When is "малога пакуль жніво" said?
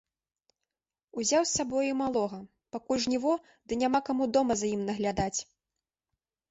2.01-3.33